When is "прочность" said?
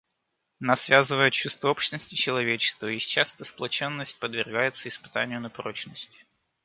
5.51-6.09